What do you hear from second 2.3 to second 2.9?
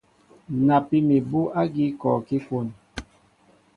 kwón.